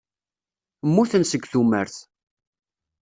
[0.87, 1.95] Mmuten seg tumert.